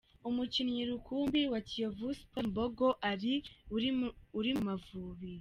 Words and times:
Umukinnyi 0.29 0.81
rukumbi 0.91 1.41
wa 1.51 1.59
Kiyovu 1.67 2.07
sports 2.19 2.47
Mbogo 2.51 2.87
Ally 3.09 3.35
uri 4.37 4.43
mu 4.55 4.61
Amavubi 4.61 5.33